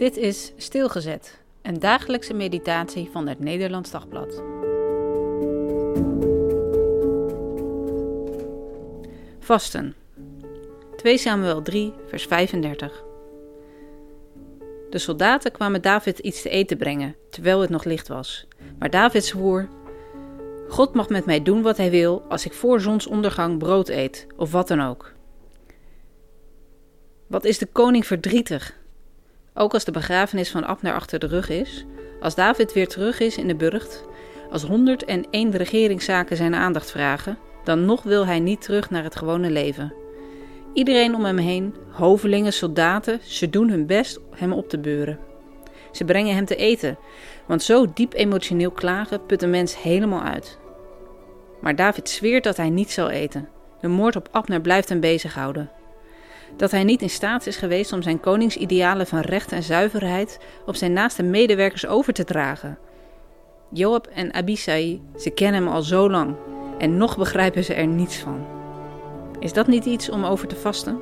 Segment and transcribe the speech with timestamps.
[0.00, 4.42] Dit is Stilgezet, een dagelijkse meditatie van het Nederlands Dagblad.
[9.38, 9.94] Vasten.
[10.96, 13.04] 2 Samuel 3, vers 35.
[14.90, 18.46] De soldaten kwamen David iets te eten brengen, terwijl het nog licht was.
[18.78, 19.68] Maar David zwoer:
[20.68, 24.52] God mag met mij doen wat hij wil als ik voor zonsondergang brood eet, of
[24.52, 25.12] wat dan ook.
[27.26, 28.78] Wat is de koning verdrietig?
[29.60, 31.84] Ook als de begrafenis van Abner achter de rug is,
[32.20, 34.04] als David weer terug is in de burcht,
[34.50, 39.50] als 101 regeringszaken zijn aandacht vragen, dan nog wil hij niet terug naar het gewone
[39.50, 39.94] leven.
[40.72, 45.18] Iedereen om hem heen, hovelingen, soldaten, ze doen hun best hem op te beuren.
[45.92, 46.98] Ze brengen hem te eten,
[47.46, 50.58] want zo diep emotioneel klagen put een mens helemaal uit.
[51.60, 53.48] Maar David zweert dat hij niet zal eten.
[53.80, 55.70] De moord op Abner blijft hem bezighouden.
[56.56, 60.76] Dat hij niet in staat is geweest om zijn koningsidealen van recht en zuiverheid op
[60.76, 62.78] zijn naaste medewerkers over te dragen.
[63.72, 66.34] Joab en Abisai, ze kennen hem al zo lang
[66.78, 68.46] en nog begrijpen ze er niets van.
[69.38, 71.00] Is dat niet iets om over te vasten?